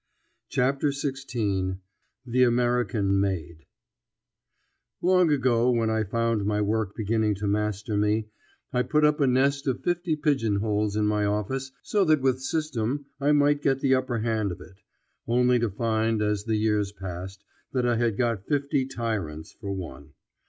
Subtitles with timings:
[0.49, 1.77] CHAPTER XVI
[2.25, 3.67] THE AMERICAN MADE
[4.99, 8.25] LONG ago, when I found my work beginning to master me,
[8.73, 13.05] I put up a nest of fifty pigeonholes in my office so that with system
[13.19, 14.81] I might get the upper hand of it;
[15.27, 20.13] only to find, as the years passed, that I had got fifty tyrants for one.